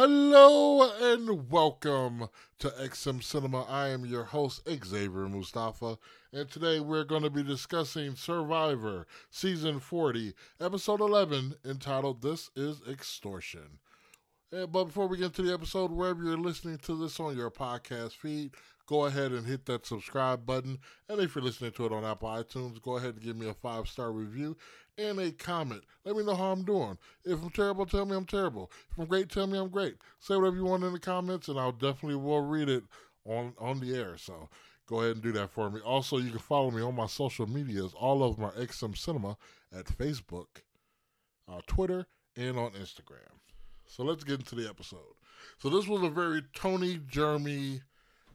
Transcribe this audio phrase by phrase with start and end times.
[0.00, 2.28] Hello and welcome
[2.60, 3.62] to XM Cinema.
[3.64, 5.98] I am your host, Xavier Mustafa,
[6.32, 12.80] and today we're going to be discussing Survivor Season 40, Episode 11, entitled This is
[12.88, 13.80] Extortion.
[14.52, 17.50] And, but before we get to the episode, wherever you're listening to this on your
[17.50, 18.52] podcast feed,
[18.86, 20.78] go ahead and hit that subscribe button.
[21.08, 23.54] And if you're listening to it on Apple iTunes, go ahead and give me a
[23.54, 24.56] five star review
[24.98, 25.82] and a comment.
[26.04, 26.98] Let me know how I'm doing.
[27.24, 28.70] If I'm terrible, tell me I'm terrible.
[28.90, 29.96] If I'm great, tell me I'm great.
[30.18, 32.84] Say whatever you want in the comments, and I'll definitely will read it
[33.24, 34.16] on on the air.
[34.18, 34.48] So
[34.86, 35.80] go ahead and do that for me.
[35.80, 39.36] Also, you can follow me on my social medias, all of my XM Cinema
[39.72, 40.46] at Facebook,
[41.48, 43.38] uh, Twitter, and on Instagram.
[43.86, 45.14] So let's get into the episode.
[45.58, 47.82] So this was a very Tony Jeremy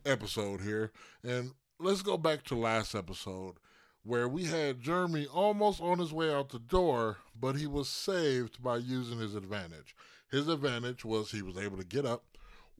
[0.06, 0.92] episode here,
[1.24, 3.56] and let's go back to last episode
[4.04, 8.62] where we had Jeremy almost on his way out the door, but he was saved
[8.62, 9.96] by using his advantage.
[10.30, 12.24] His advantage was he was able to get up,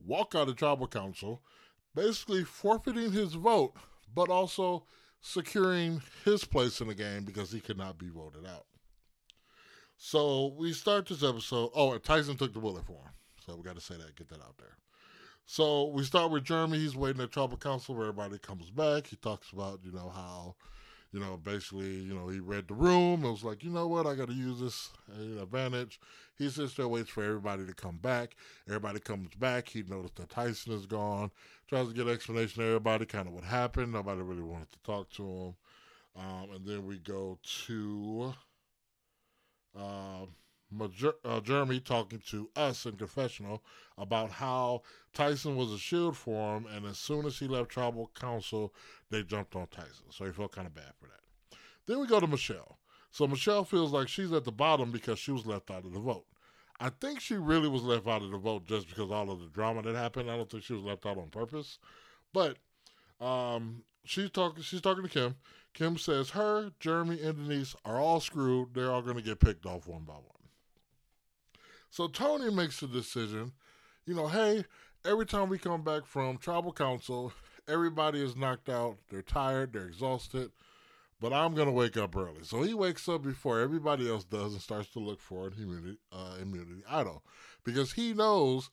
[0.04, 1.42] walk out of tribal council,
[1.94, 3.74] basically forfeiting his vote,
[4.14, 4.84] but also
[5.20, 8.66] securing his place in the game because he could not be voted out.
[9.96, 11.70] So we start this episode.
[11.74, 13.12] Oh, Tyson took the bullet for him.
[13.46, 14.76] So we got to say that, get that out there.
[15.46, 16.78] So we start with Jeremy.
[16.78, 19.06] He's waiting at tribal council where everybody comes back.
[19.06, 20.56] He talks about, you know, how,
[21.14, 23.24] you know, basically, you know, he read the room.
[23.24, 24.90] It was like, you know what, I got to use this
[25.40, 26.00] advantage.
[26.36, 28.34] He sits there, waits for everybody to come back.
[28.66, 29.68] Everybody comes back.
[29.68, 31.30] He noticed that Tyson is gone.
[31.68, 33.92] Tries to get an explanation to everybody, kind of what happened.
[33.92, 35.54] Nobody really wanted to talk to him.
[36.16, 38.34] Um, and then we go to
[39.78, 40.26] uh,
[41.24, 43.62] uh, Jeremy talking to us in confessional
[43.98, 48.10] about how Tyson was a shield for him, and as soon as he left tribal
[48.18, 48.74] council,
[49.10, 50.06] they jumped on Tyson.
[50.10, 51.58] So he felt kind of bad for that.
[51.86, 52.78] Then we go to Michelle.
[53.10, 56.00] So Michelle feels like she's at the bottom because she was left out of the
[56.00, 56.26] vote.
[56.80, 59.46] I think she really was left out of the vote just because all of the
[59.46, 60.30] drama that happened.
[60.30, 61.78] I don't think she was left out on purpose.
[62.32, 62.56] But
[63.20, 64.62] um, she's talking.
[64.62, 65.36] She's talking to Kim.
[65.72, 68.74] Kim says her, Jeremy, and Denise are all screwed.
[68.74, 70.33] They're all going to get picked off one by one.
[71.94, 73.52] So Tony makes the decision.
[74.04, 74.64] You know, hey,
[75.04, 77.32] every time we come back from tribal council,
[77.68, 78.96] everybody is knocked out.
[79.08, 79.72] They're tired.
[79.72, 80.50] They're exhausted.
[81.20, 82.42] But I'm going to wake up early.
[82.42, 85.98] So he wakes up before everybody else does and starts to look for an immunity,
[86.10, 87.22] uh, immunity idol.
[87.62, 88.70] Because he knows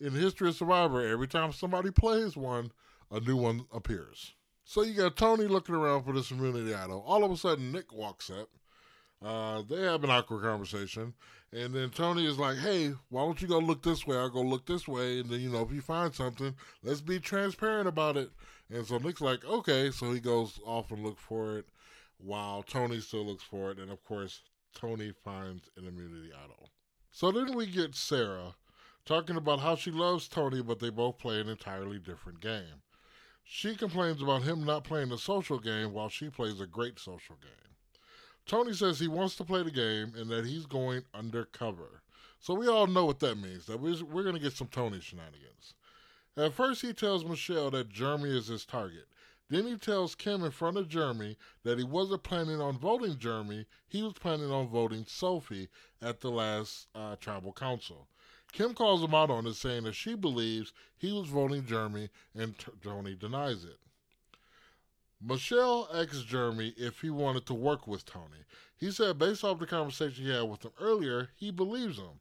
[0.00, 2.72] in History of Survivor, every time somebody plays one,
[3.08, 4.34] a new one appears.
[4.64, 7.04] So you got Tony looking around for this immunity idol.
[7.06, 8.48] All of a sudden, Nick walks up.
[9.24, 11.14] Uh, they have an awkward conversation,
[11.50, 14.18] and then Tony is like, "Hey, why don't you go look this way?
[14.18, 17.18] I'll go look this way, and then you know if you find something, let's be
[17.18, 18.30] transparent about it."
[18.68, 21.68] And so Nick's like, "Okay," so he goes off and look for it,
[22.18, 24.42] while Tony still looks for it, and of course
[24.74, 26.68] Tony finds an immunity idol.
[27.10, 28.56] So then we get Sarah
[29.06, 32.82] talking about how she loves Tony, but they both play an entirely different game.
[33.42, 37.36] She complains about him not playing the social game while she plays a great social
[37.36, 37.73] game.
[38.46, 42.02] Tony says he wants to play the game and that he's going undercover.
[42.40, 45.00] So we all know what that means, that we're, we're going to get some Tony
[45.00, 45.74] shenanigans.
[46.36, 49.06] At first, he tells Michelle that Jeremy is his target.
[49.48, 53.66] Then he tells Kim in front of Jeremy that he wasn't planning on voting Jeremy,
[53.86, 55.68] he was planning on voting Sophie
[56.02, 58.08] at the last uh, tribal council.
[58.52, 62.54] Kim calls him out on it, saying that she believes he was voting Jeremy and
[62.82, 63.78] Tony denies it.
[65.26, 68.44] Michelle asks Jeremy if he wanted to work with Tony.
[68.76, 72.20] He said, based off the conversation he had with him earlier, he believes him.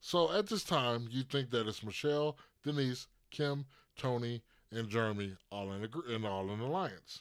[0.00, 3.66] So at this time, you think that it's Michelle, Denise, Kim,
[3.98, 7.20] Tony, and Jeremy all in, a, in all in alliance.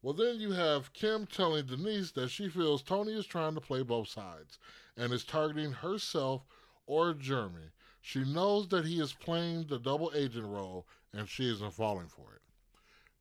[0.00, 3.82] Well, then you have Kim telling Denise that she feels Tony is trying to play
[3.82, 4.60] both sides
[4.96, 6.46] and is targeting herself
[6.86, 7.72] or Jeremy.
[8.00, 12.32] She knows that he is playing the double agent role and she isn't falling for
[12.32, 12.42] it.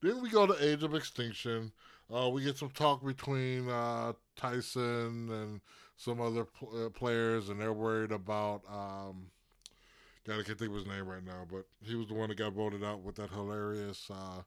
[0.06, 1.72] Then we go to Edge of Extinction.
[2.16, 5.62] Uh, we get some talk between uh, Tyson and
[5.98, 8.62] some other pl- uh, players, and they're worried about.
[8.72, 9.32] Um,
[10.28, 12.38] God, I can't think of his name right now, but he was the one that
[12.38, 14.08] got voted out with that hilarious.
[14.12, 14.44] Uh,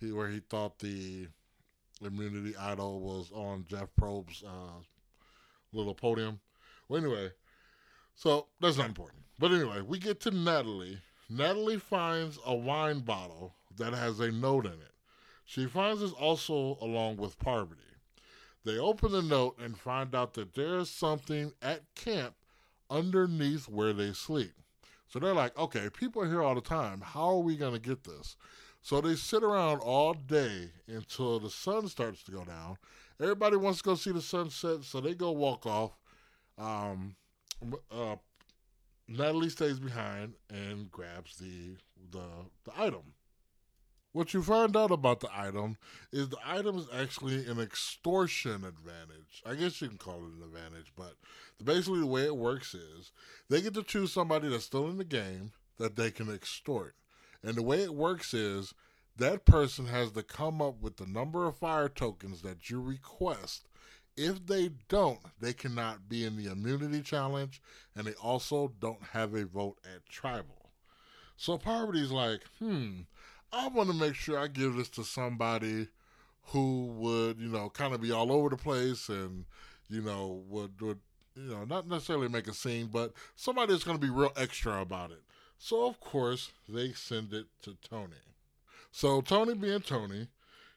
[0.00, 1.28] he where he thought the
[2.02, 4.80] immunity idol was on Jeff Probst's uh,
[5.74, 6.40] little podium.
[6.88, 7.32] Well, anyway,
[8.14, 9.24] so that's not important.
[9.38, 11.00] But anyway, we get to Natalie.
[11.28, 14.95] Natalie finds a wine bottle that has a note in it.
[15.46, 17.80] She finds this also along with Parvati.
[18.64, 22.34] They open the note and find out that there's something at camp
[22.90, 24.52] underneath where they sleep.
[25.06, 27.00] So they're like, okay, people are here all the time.
[27.00, 28.36] How are we going to get this?
[28.82, 32.76] So they sit around all day until the sun starts to go down.
[33.20, 35.92] Everybody wants to go see the sunset, so they go walk off.
[36.58, 37.14] Um,
[37.90, 38.16] uh,
[39.08, 41.76] Natalie stays behind and grabs the
[42.10, 42.26] the
[42.64, 43.14] the item.
[44.16, 45.76] What you find out about the item
[46.10, 49.42] is the item is actually an extortion advantage.
[49.44, 51.16] I guess you can call it an advantage, but
[51.62, 53.12] basically the way it works is
[53.50, 56.94] they get to choose somebody that's still in the game that they can extort.
[57.42, 58.72] And the way it works is
[59.18, 63.68] that person has to come up with the number of fire tokens that you request.
[64.16, 67.60] If they don't, they cannot be in the immunity challenge,
[67.94, 70.70] and they also don't have a vote at tribal.
[71.36, 73.00] So Parvati's like, hmm,
[73.52, 75.88] I want to make sure I give this to somebody
[76.48, 79.44] who would, you know, kind of be all over the place and,
[79.88, 81.00] you know, would, would
[81.34, 84.80] you know, not necessarily make a scene, but somebody that's going to be real extra
[84.80, 85.22] about it.
[85.58, 88.16] So, of course, they send it to Tony.
[88.90, 90.28] So, Tony being Tony,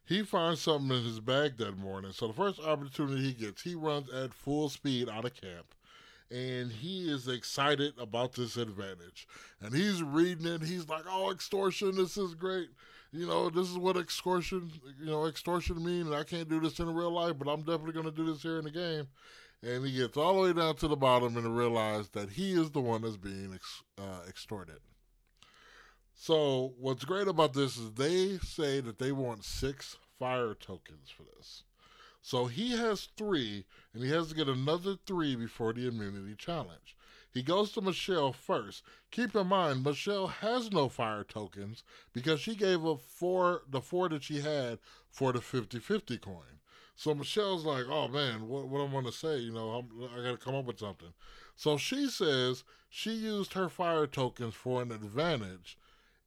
[0.06, 2.12] he finds something in his bag that morning.
[2.12, 5.74] So, the first opportunity he gets, he runs at full speed out of camp
[6.32, 9.28] and he is excited about this advantage.
[9.62, 10.64] And he's reading it.
[10.64, 11.96] He's like, "Oh, extortion!
[11.96, 12.70] This is great.
[13.12, 16.08] You know, this is what extortion, you know, extortion mean.
[16.08, 18.42] And I can't do this in real life, but I'm definitely going to do this
[18.42, 19.08] here in the game."
[19.62, 22.72] And he gets all the way down to the bottom and realizes that he is
[22.72, 24.80] the one that's being ex- uh, extorted.
[26.14, 31.24] So what's great about this is they say that they want six fire tokens for
[31.24, 31.64] this.
[32.22, 36.96] So he has three, and he has to get another three before the immunity challenge.
[37.32, 38.84] He goes to Michelle first.
[39.12, 44.10] Keep in mind, Michelle has no fire tokens because she gave up four, the four
[44.10, 44.80] that she had
[45.10, 46.60] for the 50 50 coin.
[46.96, 49.38] So Michelle's like, oh man, what, what I'm going to say?
[49.38, 51.14] You know, I'm, I got to come up with something.
[51.56, 55.78] So she says she used her fire tokens for an advantage.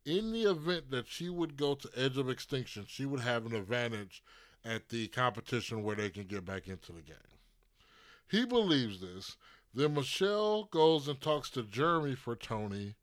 [0.05, 3.55] In the event that she would go to Edge of Extinction, she would have an
[3.55, 4.23] advantage
[4.65, 7.17] at the competition where they can get back into the game.
[8.29, 9.37] He believes this.
[9.75, 12.95] Then Michelle goes and talks to Jeremy for Tony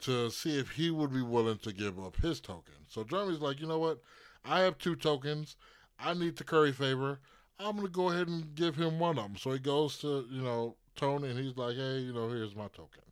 [0.00, 2.74] to see if he would be willing to give up his token.
[2.88, 4.02] So Jeremy's like, you know what?
[4.44, 5.56] I have two tokens.
[5.98, 7.20] I need to curry favor.
[7.58, 9.36] I'm gonna go ahead and give him one of them.
[9.36, 12.68] So he goes to you know Tony and he's like, hey, you know, here's my
[12.68, 13.02] token.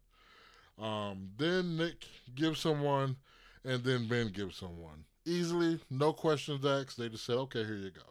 [0.78, 2.04] Um, then Nick
[2.34, 3.16] gives him one,
[3.64, 6.98] and then Ben gives him one easily, no questions asked.
[6.98, 8.02] They just said, okay, here you go.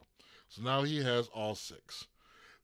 [0.50, 2.07] So now he has all six.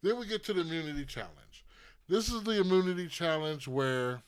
[0.01, 1.66] Then we get to the immunity challenge.
[2.07, 4.22] This is the immunity challenge where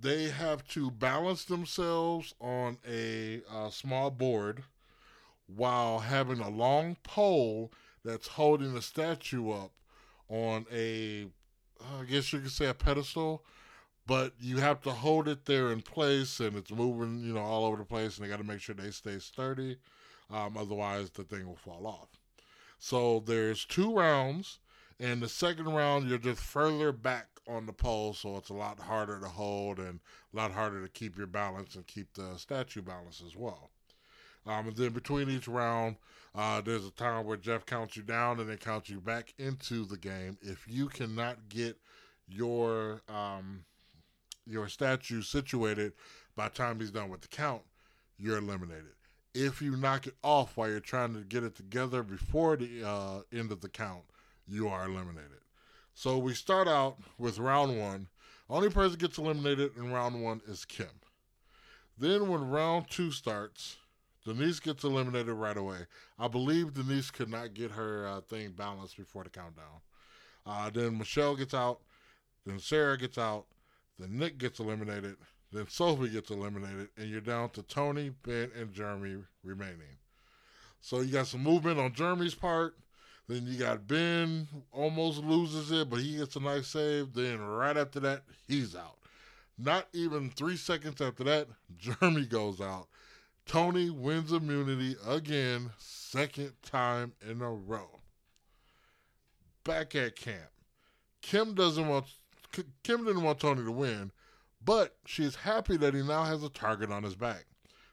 [0.00, 4.62] they have to balance themselves on a uh, small board
[5.46, 7.72] while having a long pole
[8.04, 9.72] that's holding the statue up
[10.28, 11.26] on a,
[11.80, 13.44] I guess you could say a pedestal
[14.08, 17.66] but you have to hold it there in place and it's moving, you know, all
[17.66, 19.76] over the place and they got to make sure they stay sturdy.
[20.32, 22.08] Um, otherwise, the thing will fall off.
[22.78, 24.60] So there's two rounds,
[24.98, 28.78] and the second round you're just further back on the pole, so it's a lot
[28.78, 30.00] harder to hold and
[30.32, 33.70] a lot harder to keep your balance and keep the statue balance as well.
[34.46, 35.96] Um, and then between each round,
[36.34, 39.84] uh, there's a time where Jeff counts you down and then counts you back into
[39.84, 40.38] the game.
[40.40, 41.76] If you cannot get
[42.26, 43.64] your um,
[44.48, 45.92] your statue situated
[46.36, 47.62] by time he's done with the count,
[48.18, 48.94] you're eliminated.
[49.34, 53.20] If you knock it off while you're trying to get it together before the uh,
[53.32, 54.02] end of the count,
[54.48, 55.40] you are eliminated.
[55.94, 58.08] So we start out with round one.
[58.48, 60.86] Only person gets eliminated in round one is Kim.
[61.98, 63.76] Then when round two starts,
[64.24, 65.86] Denise gets eliminated right away.
[66.18, 69.80] I believe Denise could not get her uh, thing balanced before the countdown.
[70.46, 71.80] Uh, then Michelle gets out.
[72.46, 73.46] Then Sarah gets out.
[73.98, 75.16] Then Nick gets eliminated.
[75.52, 79.98] Then Sophie gets eliminated, and you're down to Tony, Ben, and Jeremy remaining.
[80.80, 82.74] So you got some movement on Jeremy's part.
[83.28, 87.12] Then you got Ben almost loses it, but he gets a nice save.
[87.12, 88.98] Then right after that, he's out.
[89.58, 92.88] Not even three seconds after that, Jeremy goes out.
[93.44, 98.00] Tony wins immunity again, second time in a row.
[99.64, 100.50] Back at camp,
[101.22, 102.06] Kim doesn't want
[102.52, 104.12] Kim didn't want Tony to win,
[104.64, 107.46] but she is happy that he now has a target on his back.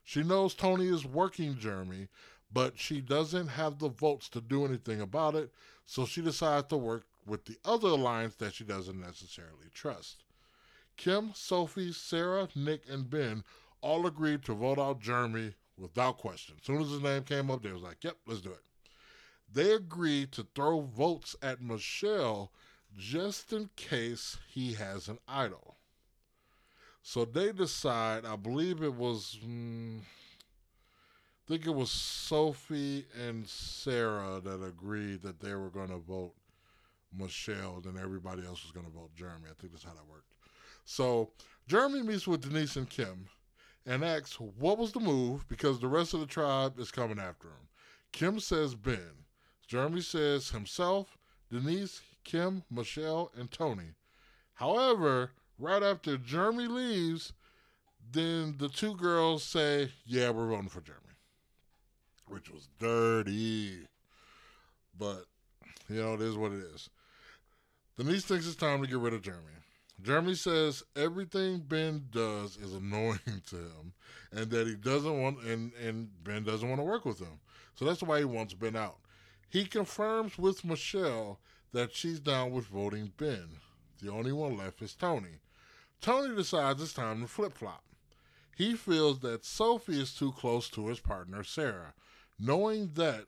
[0.03, 2.07] She knows Tony is working Jeremy,
[2.51, 5.51] but she doesn't have the votes to do anything about it,
[5.85, 10.23] so she decides to work with the other alliance that she doesn't necessarily trust.
[10.95, 13.43] Kim, Sophie, Sarah, Nick, and Ben
[13.81, 16.55] all agreed to vote out Jeremy without question.
[16.59, 18.63] As soon as his name came up, they was like, yep, let's do it.
[19.51, 22.51] They agreed to throw votes at Michelle
[22.97, 25.75] just in case he has an idol.
[27.01, 34.41] So they decide, I believe it was, mm, I think it was Sophie and Sarah
[34.43, 36.33] that agreed that they were going to vote
[37.17, 39.45] Michelle, then everybody else was going to vote Jeremy.
[39.49, 40.33] I think that's how that worked.
[40.85, 41.31] So
[41.67, 43.27] Jeremy meets with Denise and Kim
[43.85, 47.49] and asks what was the move because the rest of the tribe is coming after
[47.49, 47.67] him.
[48.11, 49.25] Kim says Ben.
[49.67, 51.17] Jeremy says himself,
[51.51, 53.93] Denise, Kim, Michelle, and Tony.
[54.55, 57.31] However, right after Jeremy leaves,
[58.11, 61.03] then the two girls say, Yeah, we're voting for Jeremy.
[62.27, 63.87] Which was dirty.
[64.97, 65.25] But,
[65.87, 66.89] you know, it is what it is.
[67.97, 69.43] Denise thinks it's time to get rid of Jeremy.
[70.01, 73.93] Jeremy says everything Ben does is annoying to him
[74.31, 77.39] and that he doesn't want and, and Ben doesn't want to work with him.
[77.75, 78.97] So that's why he wants Ben out.
[79.49, 81.39] He confirms with Michelle
[81.75, 83.49] that she's down with voting Ben.
[84.01, 85.41] The only one left is Tony.
[85.99, 87.83] Tony decides it's time to flip flop.
[88.55, 91.93] He feels that Sophie is too close to his partner Sarah.
[92.39, 93.25] Knowing that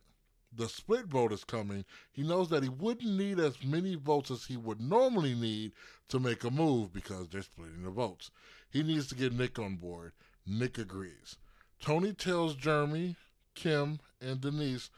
[0.56, 4.46] the split vote is coming, he knows that he wouldn't need as many votes as
[4.46, 5.74] he would normally need
[6.08, 8.32] to make a move because they're splitting the votes.
[8.70, 10.14] He needs to get Nick on board.
[10.46, 11.36] Nick agrees.
[11.82, 13.18] Tony tells Jeremy,
[13.56, 14.90] Kim, and Denise.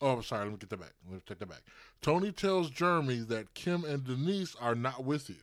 [0.00, 0.44] Oh, I'm sorry.
[0.44, 0.92] Let me get that back.
[1.06, 1.62] Let me take that back.
[2.00, 5.36] Tony tells Jeremy that Kim and Denise are not with you.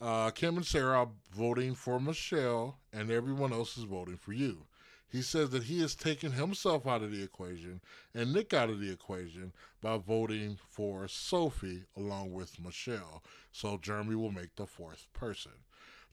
[0.00, 4.66] Uh, Kim and Sarah are voting for Michelle, and everyone else is voting for you.
[5.12, 7.82] He says that he has taken himself out of the equation
[8.14, 13.22] and Nick out of the equation by voting for Sophie along with Michelle.
[13.52, 15.52] So Jeremy will make the fourth person.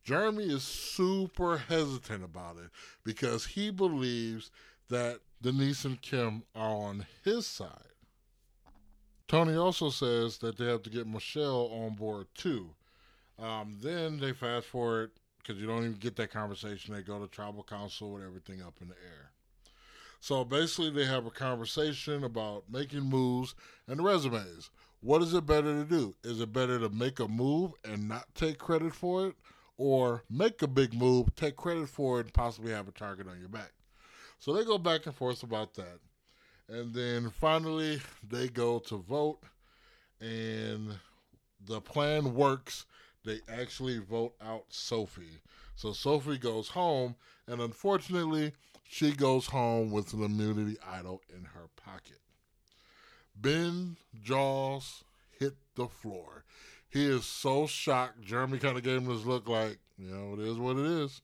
[0.04, 2.72] Jeremy is super hesitant about it
[3.06, 4.52] because he believes
[4.90, 7.70] that Denise and Kim are on his side.
[9.28, 12.72] Tony also says that they have to get Michelle on board too.
[13.38, 16.94] Um, then they fast forward because you don't even get that conversation.
[16.94, 19.32] They go to tribal council with everything up in the air.
[20.20, 23.56] So basically, they have a conversation about making moves
[23.88, 24.70] and resumes.
[25.02, 26.16] What is it better to do?
[26.24, 29.36] Is it better to make a move and not take credit for it,
[29.78, 33.40] or make a big move, take credit for it, and possibly have a target on
[33.40, 33.72] your back?
[34.40, 36.00] So they go back and forth about that.
[36.68, 39.40] And then finally, they go to vote,
[40.22, 40.94] and
[41.66, 42.86] the plan works
[43.26, 45.42] they actually vote out Sophie.
[45.76, 47.16] So Sophie goes home,
[47.48, 48.54] and unfortunately,
[48.84, 52.20] she goes home with an immunity idol in her pocket.
[53.36, 55.04] Ben Jaws
[55.38, 56.44] hit the floor.
[56.90, 58.22] He is so shocked.
[58.22, 61.22] Jeremy kind of gave him this look like, you know, it is what it is.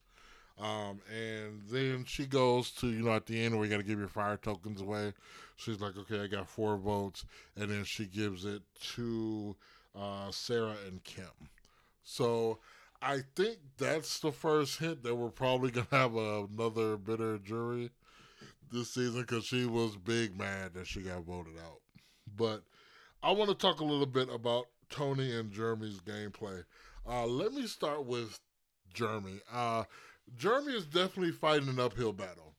[0.58, 3.84] Um, and then she goes to, you know, at the end where you got to
[3.84, 5.14] give your fire tokens away.
[5.58, 7.26] She's like, okay, I got four votes.
[7.58, 8.62] And then she gives it
[8.96, 9.56] to
[9.98, 11.50] uh, Sarah and Kim.
[12.04, 12.60] So
[13.02, 17.92] I think that's the first hint that we're probably gonna have another bitter jury
[18.72, 21.82] this season because she was big mad that she got voted out.
[22.36, 22.64] But
[23.22, 26.64] I want to talk a little bit about Tony and Jeremy's gameplay.
[27.08, 28.40] Uh, let me start with
[28.94, 29.40] Jeremy.
[29.52, 29.84] Uh,
[30.36, 32.56] Jeremy is definitely fighting an uphill battle.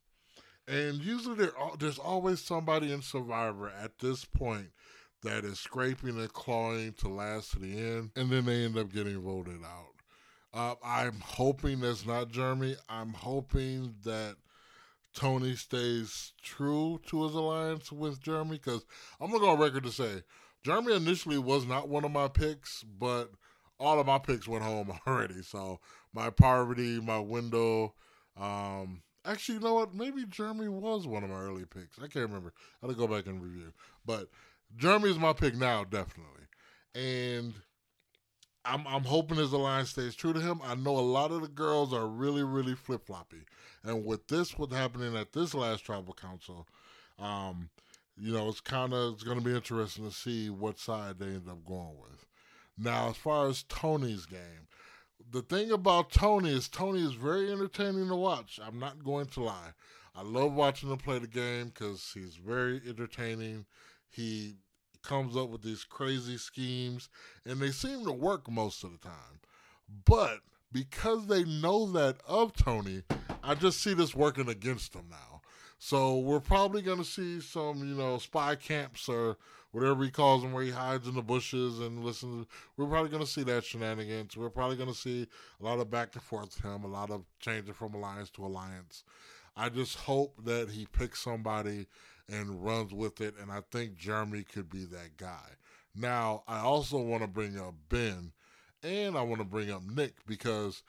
[0.68, 4.70] And usually there, there's always somebody in Survivor at this point
[5.22, 8.92] that is scraping and clawing to last to the end, and then they end up
[8.92, 9.94] getting voted out.
[10.52, 12.76] Uh, I'm hoping that's not Jeremy.
[12.88, 14.36] I'm hoping that
[15.14, 18.84] Tony stays true to his alliance with Jeremy because
[19.20, 20.22] I'm gonna go on record to say
[20.64, 23.30] Jeremy initially was not one of my picks, but
[23.78, 25.42] all of my picks went home already.
[25.42, 25.80] So
[26.12, 27.94] my Parvati, my Wendell.
[28.36, 29.94] Um, actually, you know what?
[29.94, 31.98] Maybe Jeremy was one of my early picks.
[31.98, 32.52] I can't remember.
[32.82, 33.72] I had to go back and review.
[34.04, 34.28] But
[34.76, 36.44] Jeremy is my pick now, definitely.
[36.94, 37.54] And
[38.64, 40.60] I'm I'm hoping his alliance stays true to him.
[40.64, 43.44] I know a lot of the girls are really, really flip floppy.
[43.84, 46.66] And with this what's happening at this last tribal council,
[47.18, 47.70] um,
[48.18, 51.64] you know, it's kinda it's gonna be interesting to see what side they end up
[51.64, 52.26] going with.
[52.78, 54.68] Now, as far as Tony's game,
[55.30, 58.60] the thing about Tony is Tony is very entertaining to watch.
[58.62, 59.72] I'm not going to lie.
[60.14, 63.66] I love watching him play the game because he's very entertaining.
[64.08, 64.56] He
[65.02, 67.08] comes up with these crazy schemes,
[67.44, 69.40] and they seem to work most of the time.
[70.04, 70.40] But
[70.72, 73.02] because they know that of Tony,
[73.42, 75.35] I just see this working against him now.
[75.88, 79.36] So we're probably going to see some, you know, spy camps or
[79.70, 82.48] whatever he calls them, where he hides in the bushes and listens.
[82.76, 84.36] We're probably going to see that shenanigans.
[84.36, 85.28] We're probably going to see
[85.60, 88.44] a lot of back and forth with him, a lot of changing from alliance to
[88.44, 89.04] alliance.
[89.56, 91.86] I just hope that he picks somebody
[92.28, 93.36] and runs with it.
[93.40, 95.50] And I think Jeremy could be that guy.
[95.94, 98.32] Now, I also want to bring up Ben
[98.82, 100.82] and I want to bring up Nick because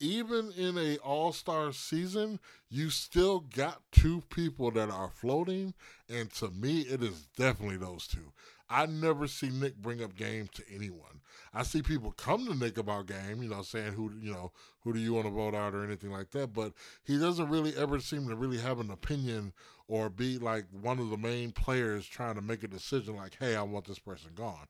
[0.00, 2.40] even in a all-star season,
[2.70, 5.74] you still got two people that are floating,
[6.08, 8.32] and to me, it is definitely those two.
[8.70, 11.22] I never see Nick bring up game to anyone.
[11.54, 14.92] I see people come to Nick about game, you know, saying who you know who
[14.92, 16.52] do you want to vote out or anything like that.
[16.52, 16.74] But
[17.04, 19.54] he doesn't really ever seem to really have an opinion
[19.88, 23.56] or be like one of the main players trying to make a decision like, hey,
[23.56, 24.66] I want this person gone.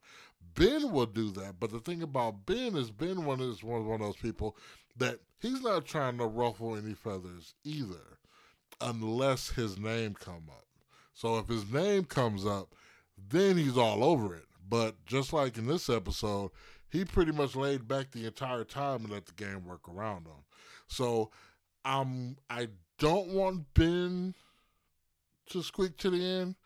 [0.54, 4.00] Ben will do that, but the thing about Ben is Ben one is one of
[4.00, 4.56] those people
[4.98, 8.18] that he's not trying to ruffle any feathers either,
[8.80, 10.66] unless his name come up.
[11.14, 12.74] So if his name comes up,
[13.30, 14.44] then he's all over it.
[14.68, 16.50] But just like in this episode,
[16.90, 20.44] he pretty much laid back the entire time and let the game work around him.
[20.86, 21.30] So
[21.84, 24.34] I'm I don't want Ben
[25.50, 26.56] to squeak to the end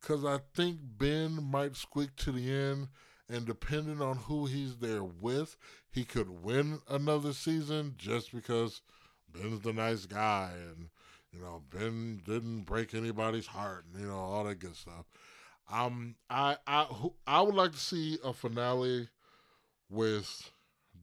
[0.00, 2.88] because I think Ben might squeak to the end.
[3.28, 5.56] And depending on who he's there with,
[5.90, 8.82] he could win another season just because
[9.32, 10.88] Ben's the nice guy and,
[11.32, 15.06] you know, Ben didn't break anybody's heart and, you know, all that good stuff.
[15.70, 16.86] Um, I I
[17.26, 19.08] I would like to see a finale
[19.88, 20.52] with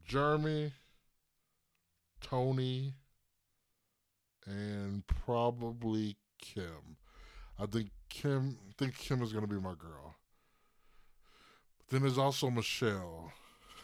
[0.05, 0.73] Jeremy,
[2.21, 2.93] Tony,
[4.45, 6.97] and probably Kim.
[7.57, 8.59] I think Kim.
[8.69, 10.15] I think Kim is to be my girl.
[11.91, 13.33] Then there's also Michelle,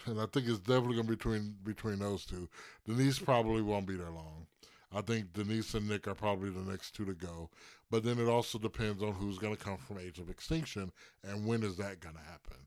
[0.05, 2.47] and I think it's definitely going to be between between those two.
[2.85, 4.47] Denise probably won't be there long.
[4.93, 7.49] I think Denise and Nick are probably the next two to go.
[7.91, 10.91] But then it also depends on who's going to come from Edge of Extinction
[11.23, 12.57] and when is that going to happen.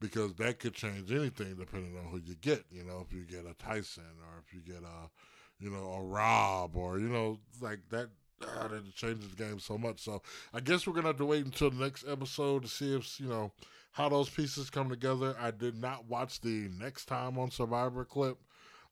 [0.00, 2.64] Because that could change anything depending on who you get.
[2.70, 5.10] You know, if you get a Tyson or if you get a,
[5.58, 8.08] you know, a Rob or, you know, like that.
[8.42, 9.98] Uh, that changes the game so much.
[9.98, 10.20] So
[10.52, 13.28] I guess we're gonna have to wait until the next episode to see if you
[13.28, 13.50] know
[13.96, 15.34] how those pieces come together.
[15.40, 18.36] I did not watch the next time on Survivor clip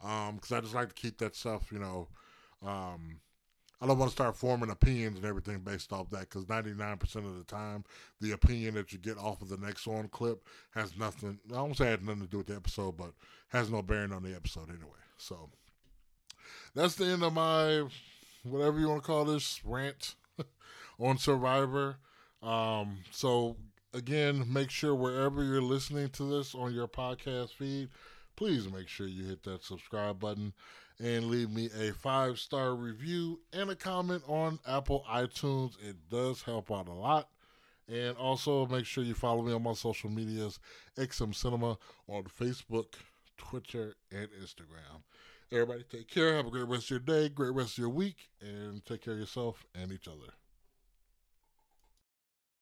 [0.00, 2.08] because um, I just like to keep that stuff, you know,
[2.66, 3.20] um,
[3.82, 7.36] I don't want to start forming opinions and everything based off that because 99% of
[7.36, 7.84] the time,
[8.22, 11.76] the opinion that you get off of the next on clip has nothing, I won't
[11.76, 13.12] say it had nothing to do with the episode, but
[13.48, 15.02] has no bearing on the episode anyway.
[15.18, 15.50] So
[16.74, 17.84] that's the end of my,
[18.42, 20.14] whatever you want to call this, rant
[20.98, 21.96] on Survivor.
[22.42, 23.56] Um, so
[23.94, 27.88] again, make sure wherever you're listening to this on your podcast feed,
[28.36, 30.52] please make sure you hit that subscribe button
[31.00, 35.76] and leave me a five star review and a comment on Apple iTunes.
[35.82, 37.28] It does help out a lot.
[37.86, 40.58] And also make sure you follow me on my social medias,
[40.96, 41.76] XM Cinema
[42.08, 42.94] on Facebook,
[43.36, 45.02] Twitter, and Instagram.
[45.52, 46.34] Everybody take care.
[46.34, 49.12] Have a great rest of your day, great rest of your week, and take care
[49.12, 50.32] of yourself and each other.